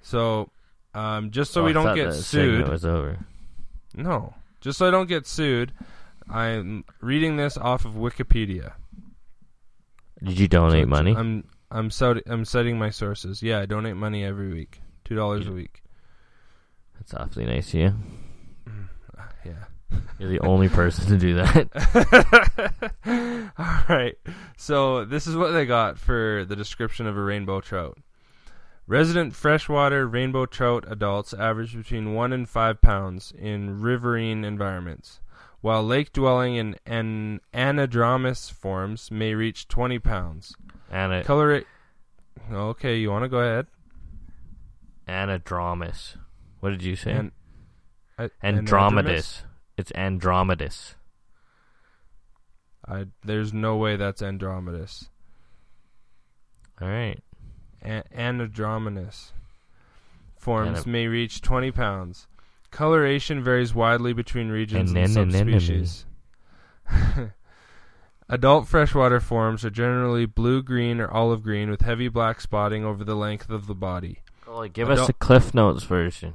[0.00, 0.50] So,
[0.94, 2.68] um, just so Oh, we don't get sued.
[2.68, 3.18] was over.
[3.94, 5.72] No, just so I don't get sued.
[6.32, 8.72] I'm reading this off of Wikipedia.
[10.22, 11.14] Did you donate it's- money?
[11.16, 13.42] I'm I'm cit- I'm citing my sources.
[13.42, 14.80] Yeah, I donate money every week.
[15.04, 15.82] Two dollars a week.
[16.94, 17.94] That's awfully nice of you.
[18.68, 18.88] Mm,
[19.44, 19.98] yeah.
[20.18, 21.68] You're the only person to do that.
[23.58, 24.14] All right.
[24.56, 27.98] So this is what they got for the description of a rainbow trout.
[28.86, 35.20] Resident freshwater rainbow trout adults average between one and five pounds in riverine environments,
[35.62, 40.54] while lake dwelling and an anadromous forms may reach 20 pounds.
[40.90, 41.66] Ana- Color it
[42.52, 43.66] Okay, you want to go ahead?
[45.08, 46.16] Anadromous.
[46.60, 47.12] What did you say?
[47.12, 47.32] An-
[48.18, 49.42] a- Andromedus.
[49.76, 50.94] It's Andromedus.
[52.86, 55.08] I, there's no way that's Andromedus.
[56.80, 57.20] All right.
[57.84, 59.30] A- anadromous
[60.36, 62.26] forms Ana- may reach 20 pounds.
[62.72, 66.06] Coloration varies widely between regions and, subspecies.
[68.28, 73.04] Adult freshwater forms are generally blue green or olive green with heavy black spotting over
[73.04, 74.20] the length of the body.
[74.48, 76.34] Oh, give us the Cliff Notes version.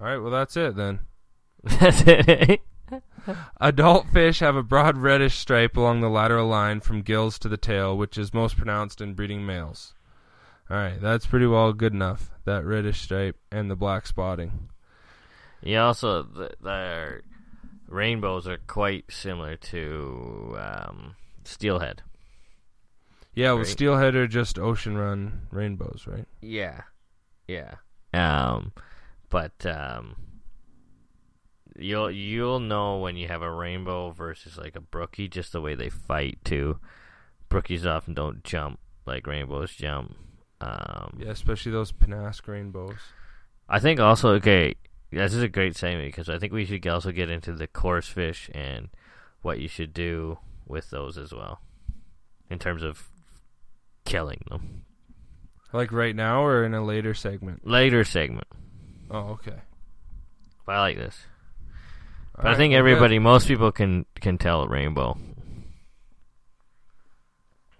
[0.00, 1.00] All right, well that's it then.
[1.62, 2.28] That's it.
[2.28, 2.56] Eh?
[3.60, 7.56] Adult fish have a broad reddish stripe along the lateral line from gills to the
[7.58, 9.92] tail, which is most pronounced in breeding males.
[10.70, 12.30] All right, that's pretty well good enough.
[12.44, 14.68] That reddish stripe and the black spotting.
[15.62, 17.22] Yeah, also the, their
[17.88, 22.02] rainbows are quite similar to um, steelhead.
[23.34, 23.66] Yeah, well, Right.
[23.66, 26.26] steelhead are just ocean run rainbows, right?
[26.40, 26.82] Yeah,
[27.46, 27.74] yeah.
[28.14, 28.72] Um,
[29.28, 30.16] but um,
[31.76, 35.74] you'll you'll know when you have a rainbow versus like a brookie just the way
[35.74, 36.80] they fight too.
[37.50, 40.16] Brookies often don't jump like rainbows jump.
[40.60, 42.98] Um, Yeah, especially those Pennask rainbows.
[43.68, 44.74] I think also okay.
[45.12, 48.08] This is a great segment because I think we should also get into the coarse
[48.08, 48.88] fish and
[49.42, 51.60] what you should do with those as well,
[52.50, 53.08] in terms of
[54.04, 54.84] killing them.
[55.72, 57.66] Like right now or in a later segment?
[57.66, 58.48] Later segment.
[59.10, 59.60] Oh, okay.
[60.64, 61.18] But I like this.
[62.34, 65.16] But I Alright, think everybody, most people can can tell a rainbow.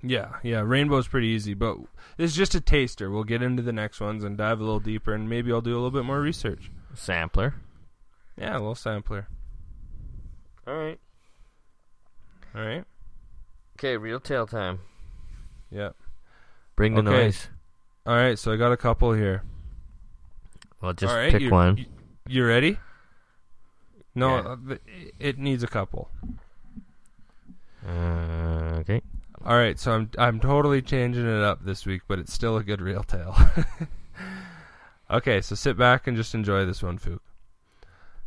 [0.09, 1.79] Yeah, yeah, rainbow's pretty easy, but
[2.19, 3.11] it's just a taster.
[3.11, 5.73] We'll get into the next ones and dive a little deeper, and maybe I'll do
[5.73, 6.71] a little bit more research.
[6.95, 7.55] Sampler.
[8.37, 9.27] Yeah, a little sampler.
[10.67, 11.01] All right.
[12.55, 12.85] All right.
[13.79, 14.81] Okay, real tail time.
[15.71, 15.97] Yep.
[16.77, 17.11] Bring the Okay.
[17.11, 17.49] noise.
[18.07, 18.39] All right.
[18.39, 19.43] So I got a couple here.
[20.81, 21.77] Well, just right, pick you- one.
[21.79, 21.87] You,
[22.29, 22.79] you ready?
[24.15, 24.75] No, Yeah.
[24.75, 24.77] uh,
[25.19, 26.11] it needs a couple.
[27.87, 29.03] Uh, okay.
[29.47, 32.65] All right, so I'm I'm totally changing it up this week, but it's still a
[32.65, 33.37] good real tale.
[35.11, 37.21] okay, so sit back and just enjoy this one, Fook.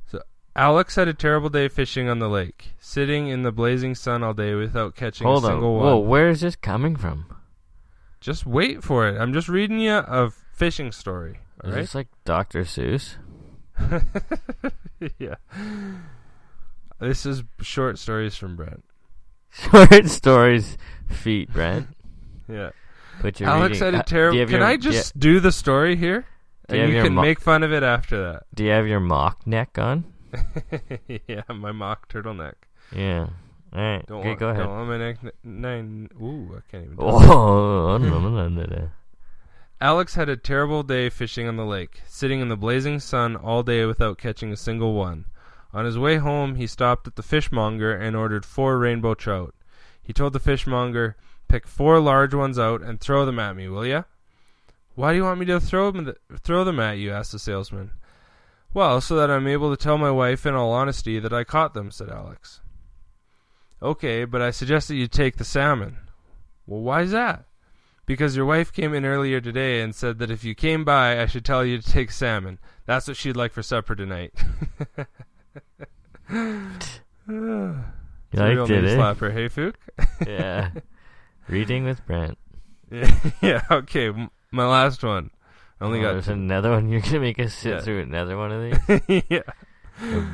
[0.08, 0.21] So
[0.55, 4.34] Alex had a terrible day fishing on the lake, sitting in the blazing sun all
[4.34, 5.53] day without catching Hold a on.
[5.55, 7.25] single Whoa, where is this coming from?
[8.21, 9.19] Just wait for it.
[9.19, 11.39] I'm just reading you a fishing story.
[11.62, 11.82] All Is right.
[11.82, 12.62] this like Dr.
[12.62, 13.15] Seuss?
[15.19, 15.36] yeah.
[17.01, 18.86] This is short stories from Brent.
[19.51, 21.88] Short stories, feet, Brent.
[22.47, 22.69] Yeah.
[23.21, 24.38] But you're Alex reading, had uh, a terrible.
[24.39, 26.25] you Can your- I do you- just do the story here?
[26.67, 28.43] Do you and you can mo- make fun of it after that.
[28.53, 30.05] Do you have your mock neck on?
[31.27, 32.53] yeah, my mock turtleneck.
[32.95, 33.27] Yeah.
[33.73, 34.05] All right.
[34.07, 34.63] Don't okay, want, go ahead.
[34.63, 35.17] Don't want my neck.
[35.43, 36.09] Nine.
[36.21, 36.95] Ooh, I can't even.
[36.95, 37.01] do.
[37.03, 38.89] Oh, no.
[39.81, 43.63] Alex had a terrible day fishing on the lake, sitting in the blazing sun all
[43.63, 45.25] day without catching a single one.
[45.71, 49.53] On his way home, he stopped at the fishmonger and ordered four rainbow trout.
[50.01, 51.15] He told the fishmonger,
[51.47, 54.03] "Pick four large ones out and throw them at me, will ya?"
[54.95, 57.38] "Why do you want me to throw them th- throw them at you?" asked the
[57.38, 57.91] salesman.
[58.73, 61.75] "Well, so that I'm able to tell my wife in all honesty that I caught
[61.75, 62.62] them," said Alex.
[63.79, 65.97] "Okay, but I suggest that you take the salmon."
[66.65, 67.45] "Well, why's that?"
[68.08, 71.27] Because your wife came in earlier today and said that if you came by, I
[71.27, 72.58] should tell you to take salmon.
[72.88, 74.34] That's what she'd like for supper tonight.
[76.29, 78.95] You It's a real liked it, eh?
[78.97, 79.73] slapper, hey Fook?
[80.27, 80.69] Yeah.
[81.47, 82.37] Reading with Brent.
[82.91, 84.09] yeah, yeah, okay.
[84.09, 85.31] m- My last one.
[85.81, 86.89] I only oh, got there's another one.
[86.89, 87.81] You're gonna make us sit Yeah.
[87.81, 88.61] through another one of
[89.07, 89.23] these.
[89.29, 89.41] yeah.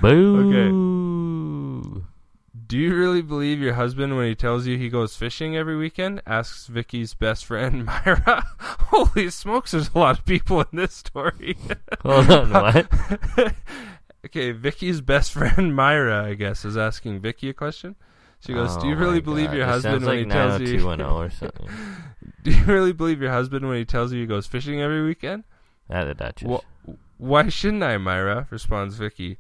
[0.02, 2.04] Boo.
[2.68, 6.22] Do you really believe your husband when he tells you he goes fishing every weekend?
[6.26, 8.44] Asks Vicky's best friend Myra.
[8.60, 11.58] Holy smokes, there's a lot of people in this story.
[12.02, 12.88] Hold on, what?
[14.26, 17.96] Okay, Vicky's best friend Myra, I guess, is asking Vicky a question.
[18.42, 20.78] She goes, "Do you Oh really believe God, your husband when like he tells you?
[20.78, 21.70] 90210 or something?
[22.44, 25.44] Do you really believe your husband when he tells you he goes fishing every weekend?
[25.90, 26.50] At the Duchess.
[26.52, 28.48] Wh- why shouldn't I, Myra?
[28.52, 29.38] Responds Vicky.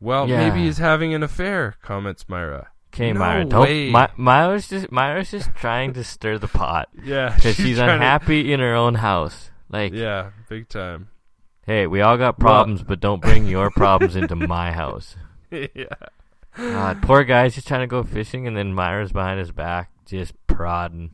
[0.00, 0.48] Well, Yeah.
[0.48, 1.74] maybe he's having an affair.
[1.82, 2.68] Comments Myra.
[2.94, 3.44] Okay, No Myra.
[3.44, 3.90] Don't, way.
[3.90, 8.52] My, Myra's just Myra's just trying to stir the pot Yeah, because she's, to- unhappy
[8.52, 9.50] in her own house.
[9.68, 11.08] Like, Yeah, big time.
[11.68, 15.14] Hey, we all got problems, but don't bring your problems into my house.
[15.50, 15.84] yeah.
[16.56, 20.34] God, poor guy's just trying to go fishing, and then Myra's behind his back, just
[20.48, 21.10] prodding.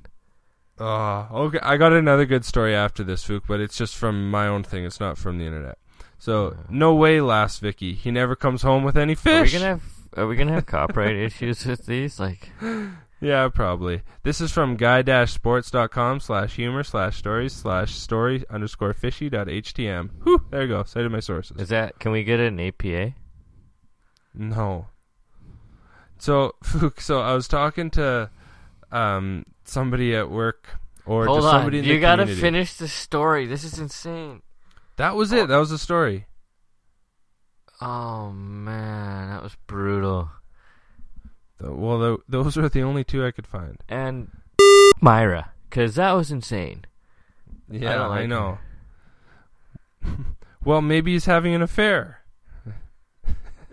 [0.78, 1.58] Oh, okay.
[1.62, 4.84] I got another good story after this, Fook, but it's just from my own thing.
[4.84, 5.76] It's not from the internet.
[6.18, 7.92] So, no way, last Vicky.
[7.94, 9.52] He never comes home with any Are we fish.
[9.52, 9.82] gonna have
[10.16, 12.18] Are we gonna have copyright issues with these?
[12.18, 12.48] Like,
[13.24, 14.02] Yeah, probably.
[14.22, 20.10] This is from guy-sports.com slash humor slash stories slash story underscore fishy dot htm.
[20.24, 20.84] Whew, there you go.
[20.84, 21.56] Cited my sources.
[21.56, 21.98] is that?
[21.98, 23.14] Can we get an APA?
[24.34, 24.88] No.
[26.18, 26.52] So,
[26.98, 28.28] so I was talking to
[28.92, 30.68] um, somebody at work
[31.06, 32.40] or Hold just on, somebody in the you the gotta community.
[32.42, 33.46] finish the story.
[33.46, 34.42] This is insane.
[34.96, 35.48] That was it.
[35.48, 36.26] That was the story.
[37.80, 40.30] Oh man, that was brutal.
[41.58, 43.78] The- well, tho- those are the only two I could find.
[43.88, 44.30] And
[45.00, 46.84] Myra, because that was insane.
[47.70, 48.58] Yeah, don't I, know.
[50.64, 52.20] well, maybe he's having an affair.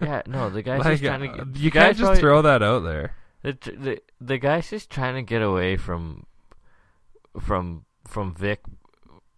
[0.02, 1.30] Yeah, no, the guy's Like, just trying to.
[1.30, 3.14] uh, Get, you can't just probably- throw that out there.
[3.44, 6.26] The, the the guy's just trying to get away from
[7.40, 8.62] from from Vic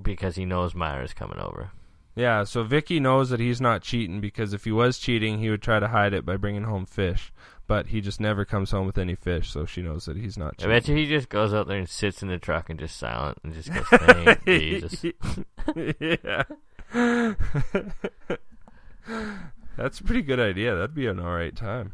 [0.01, 1.71] because he knows Myra's coming over.
[2.15, 5.62] Yeah, so Vicky knows that he's not cheating because if he was cheating, he would
[5.62, 7.34] try to hide it by bringing home fish.
[7.65, 10.47] But he just never comes home with any fish, so she knows that he's not
[10.47, 10.69] I cheating.
[10.71, 13.38] bet you he just goes out there and sits in the truck and just silent
[13.43, 15.06] and just goes, "Thank Jesus."
[15.99, 16.43] yeah.
[19.76, 20.76] That's a pretty good idea.
[20.76, 21.93] That'd be an all right time.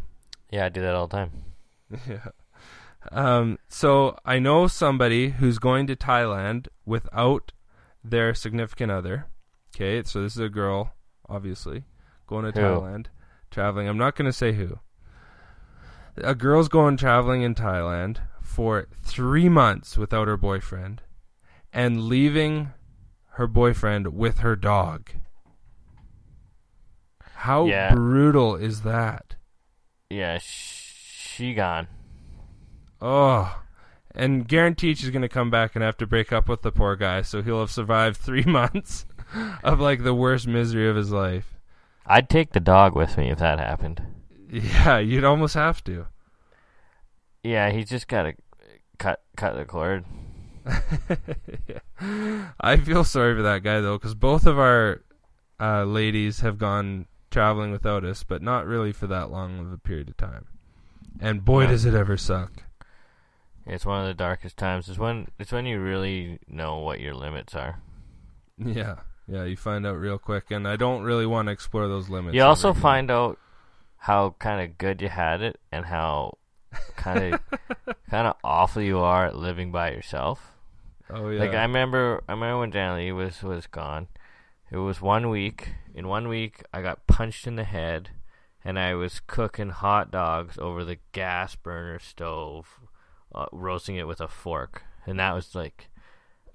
[0.52, 1.32] Yeah, I do that all the time.
[2.08, 2.28] Yeah.
[3.12, 7.52] Um, so I know somebody who's going to Thailand without
[8.04, 9.26] their significant other.
[9.74, 10.92] Okay, so this is a girl,
[11.30, 11.86] obviously,
[12.28, 12.60] going to Who?
[12.68, 13.06] Thailand,
[13.50, 13.88] traveling.
[13.88, 14.80] I'm not going to say who.
[16.24, 21.02] A girl's going traveling in Thailand for three months without her boyfriend
[21.72, 22.74] and leaving
[23.34, 25.12] her boyfriend with her dog.
[27.36, 27.94] How Yeah.
[27.94, 29.36] brutal is that?
[30.10, 30.94] Yeah, sh-
[31.38, 31.88] she gone.
[33.02, 33.62] Oh,
[34.14, 36.96] and guaranteed she's going to come back and have to break up with the poor
[36.98, 39.06] guy, so he'll have survived three months
[39.64, 41.56] of like the worst misery of his life.
[42.06, 44.02] I'd take the dog with me if that happened.
[44.52, 46.08] Yeah, you'd almost have to.
[47.44, 48.34] Yeah, he's just gotta
[48.98, 50.06] cut cut the cord.
[52.60, 55.02] I feel sorry for that guy though, because both of our
[55.60, 59.78] uh, ladies have gone traveling without us, but not really for that long of a
[59.78, 60.46] period of time.
[61.20, 61.68] And boy, Yeah.
[61.72, 62.52] does it ever suck.
[63.66, 64.90] It's one of the darkest times.
[64.90, 67.80] It's when it's when you really know what your limits are.
[68.62, 72.10] Yeah, yeah, you find out real quick, and I don't really want to explore those
[72.10, 72.36] limits.
[72.36, 73.40] You also find out
[74.00, 76.38] how kind of good you had it and how
[76.96, 77.40] kind of
[78.10, 80.54] kind of awful you are at living by yourself.
[81.10, 84.08] Oh yeah, Like I remember, I remember when Danny was was gone.
[84.72, 85.70] It was one week.
[85.96, 88.12] In one week, I got punched in the head,
[88.64, 92.80] and I was cooking hot dogs over the gas burner stove,
[93.34, 94.84] uh, roasting it with a fork.
[95.08, 95.90] And that was like,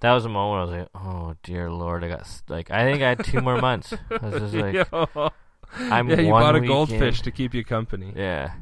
[0.00, 3.02] that was a moment I was like, oh dear lord, I got like, I think
[3.02, 3.92] I had two more months.
[4.10, 5.30] I was just like, Yo.
[5.78, 8.12] I'm yeah, you one bought a goldfish to keep you company.
[8.16, 8.52] Yeah,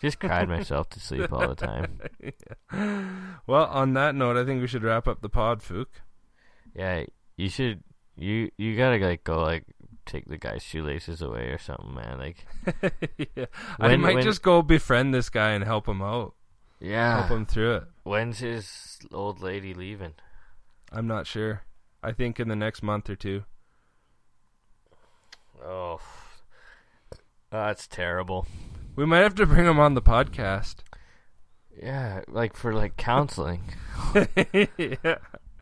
[0.00, 2.00] just cried myself to sleep all the time.
[3.46, 5.86] Well, on that note, I think we should wrap up the pod, Fook.
[6.74, 7.04] Yeah,
[7.36, 7.82] you should.
[8.14, 9.64] You you gotta like go like
[10.04, 12.18] take the guy's shoelaces away or something, man.
[12.18, 12.46] Like
[13.36, 13.46] yeah.
[13.80, 16.34] I might when- just go befriend this guy and help him out,
[16.80, 17.18] yeah.
[17.20, 17.84] help him through it.
[18.02, 20.12] When's his old lady leaving?
[20.92, 21.62] I'm not sure.
[22.02, 23.44] I think in the next month or two.
[25.64, 26.00] Oh,
[27.50, 28.46] Oh, that's terrible.
[28.96, 30.76] We might have to bring him on the podcast.
[31.80, 33.62] Yeah, like for like counseling,
[34.14, 34.24] yeah.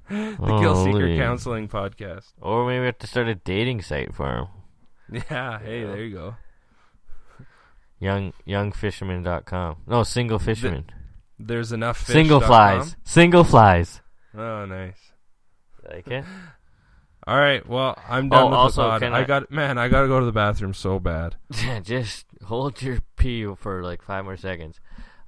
[0.08, 1.18] The Gillseeker Holy.
[1.18, 2.32] Counseling Podcast.
[2.40, 4.46] or maybe we have to start a dating site for him.
[5.30, 6.36] Yeah, hey, there you go.
[8.00, 9.76] Young youngfisherman.com.
[9.86, 10.86] No, single fisherman.
[11.38, 12.14] There's enough fish.
[12.14, 12.96] single dot flies.
[13.04, 14.00] Single flies.
[14.36, 14.98] Oh, nice.
[15.88, 16.24] Like it?
[17.26, 19.00] All right, well, I'm done Oh, with also, the pod.
[19.02, 21.34] can I I- got man, I got to go to the bathroom so bad.
[21.82, 24.78] Just hold your pee for like five more seconds.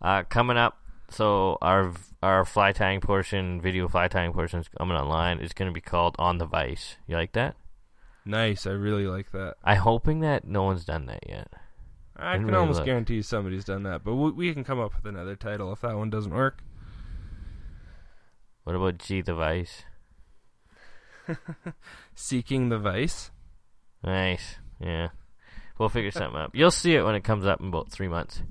[0.01, 0.79] Uh, coming up,
[1.11, 5.41] so our our fly tying portion, video fly tying portion is coming online.
[5.41, 6.97] It's going to be called On the Vice.
[7.09, 7.57] You like that?
[8.25, 9.55] Nice, I really like that.
[9.65, 11.49] I'm hoping that no one's done that yet.
[12.17, 12.87] I Didn't can really almost look.
[12.87, 15.97] guarantee somebody's done that, but we, we can come up with another title if that
[15.97, 16.59] one doesn't work.
[18.65, 19.85] What about G the Vice?
[22.15, 23.31] Seeking the Vice.
[24.05, 24.57] Nice.
[24.81, 25.09] Yeah.
[25.79, 26.51] We'll figure something up.
[26.55, 28.43] You'll see it when it comes up in about three months.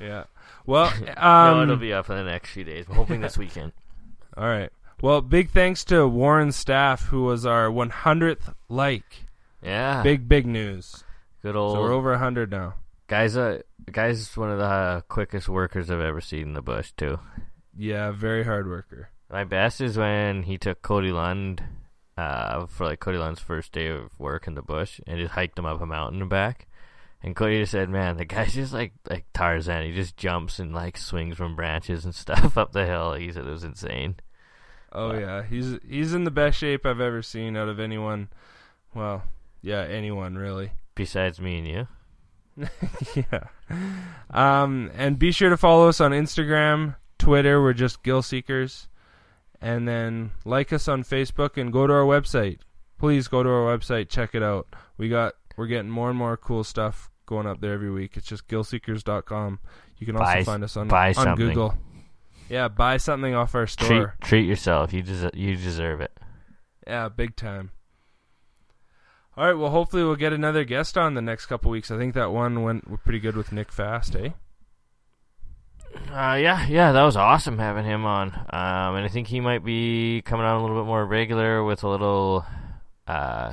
[0.00, 0.24] Yeah.
[0.64, 2.88] Well, no, um, it'll be up in the next few days.
[2.88, 3.72] We're hoping this weekend.
[4.36, 4.70] all right.
[5.02, 9.24] Well, big thanks to Warren staff, who was our 100th like.
[9.62, 10.02] Yeah.
[10.02, 11.04] Big, big news.
[11.42, 12.74] Good So old we're over 100 now.
[13.06, 13.36] guy's.
[13.36, 13.60] Uh,
[13.90, 17.18] guy's one of the uh, quickest workers I've ever seen in the bush too.
[17.76, 19.10] Yeah, very hard worker.
[19.30, 21.62] My best is when he took Cody Lund
[22.16, 25.58] uh, for like Cody Lund's first day of work in the bush and just hiked
[25.58, 26.66] him up a mountain and back.
[27.22, 29.84] And Cody just said, "Man, the guy's just like like Tarzan.
[29.84, 33.46] He just jumps and like swings from branches and stuff up the hill." He said
[33.46, 34.16] it was insane.
[34.92, 35.18] Oh Wow.
[35.18, 38.28] yeah, he's he's in the best shape I've ever seen out of anyone.
[38.94, 39.24] Well,
[39.62, 40.72] yeah, anyone really.
[40.94, 41.88] Besides me and you,
[43.14, 43.44] yeah.
[44.30, 47.60] Um, and be sure to follow us on Instagram, Twitter.
[47.60, 48.86] We're just Gillseekers,
[49.66, 52.58] and then like us on Facebook and go to our website.
[52.98, 54.66] Please go to our website, check it out.
[54.96, 58.16] We got we're getting more and more cool stuff going up there every week.
[58.16, 59.58] It's just gillseekers.com.
[59.98, 61.48] You can also Buy- find us on buy on something.
[61.48, 61.74] Google.
[62.48, 64.14] Yeah, buy something off our Treat store.
[64.22, 64.92] treat yourself.
[64.92, 66.16] You des- you deserve it.
[66.86, 67.72] Yeah, big time.
[69.36, 71.90] All right, well, hopefully we'll get another guest on the next couple weeks.
[71.90, 74.30] I think that one went pretty good with Nick Fast, eh?
[76.10, 78.28] Uh, yeah, yeah, that was awesome having him on.
[78.28, 81.82] Um, and I think he might be coming on a little bit more regular with
[81.82, 82.44] a little
[83.06, 83.52] uh,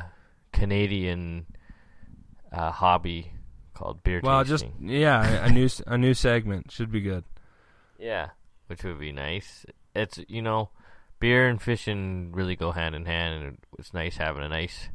[0.52, 1.46] Canadian
[2.52, 3.32] uh, hobby
[3.74, 7.24] called beer Well, just yeah, a new a new segment should be good.
[7.98, 8.30] Yeah,
[8.68, 9.66] which would be nice.
[9.96, 10.70] It's you know,
[11.20, 14.90] beer and fishing really go hand in hand, and it's nice having a nice,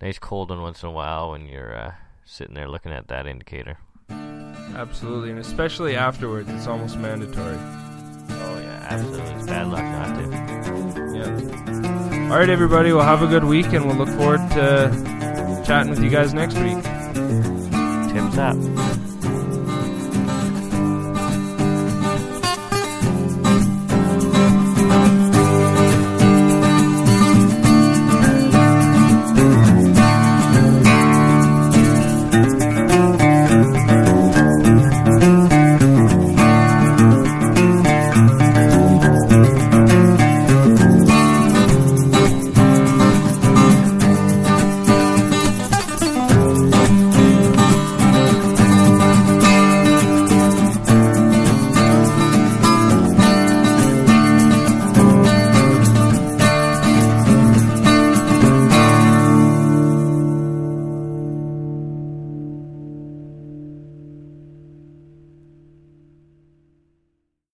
[0.00, 1.94] nice cold one once in a while when you're uh,
[2.24, 3.78] sitting there looking at that indicator.
[4.74, 7.56] Absolutely, and especially afterwards, it's almost mandatory.
[7.56, 9.32] Oh yeah, absolutely.
[9.34, 10.22] It's bad luck not to.
[11.16, 12.30] Yeah.
[12.30, 12.92] All right, everybody.
[12.92, 16.56] Well, have a good week, and we'll look forward to chatting with you guys next
[16.58, 16.82] week.
[18.12, 18.56] Tim's up.